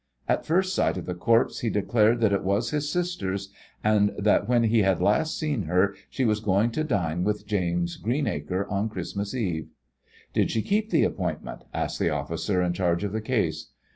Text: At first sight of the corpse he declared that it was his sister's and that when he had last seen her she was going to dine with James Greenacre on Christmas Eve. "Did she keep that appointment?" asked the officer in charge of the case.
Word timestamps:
At 0.27 0.47
first 0.47 0.73
sight 0.73 0.97
of 0.97 1.05
the 1.05 1.13
corpse 1.13 1.59
he 1.59 1.69
declared 1.69 2.21
that 2.21 2.33
it 2.33 2.43
was 2.43 2.71
his 2.71 2.91
sister's 2.91 3.49
and 3.83 4.11
that 4.17 4.49
when 4.49 4.63
he 4.63 4.81
had 4.81 4.99
last 4.99 5.37
seen 5.37 5.65
her 5.65 5.93
she 6.09 6.25
was 6.25 6.39
going 6.39 6.71
to 6.71 6.83
dine 6.83 7.23
with 7.23 7.45
James 7.45 7.97
Greenacre 7.97 8.65
on 8.65 8.89
Christmas 8.89 9.35
Eve. 9.35 9.67
"Did 10.33 10.49
she 10.49 10.63
keep 10.63 10.89
that 10.89 11.05
appointment?" 11.05 11.65
asked 11.71 11.99
the 11.99 12.09
officer 12.09 12.63
in 12.63 12.73
charge 12.73 13.03
of 13.03 13.11
the 13.11 13.21
case. 13.21 13.67